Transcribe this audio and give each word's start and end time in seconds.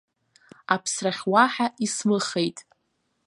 Аԥсрахь 0.73 1.23
уаҳа 1.33 1.67
исмыхеит. 1.85 2.57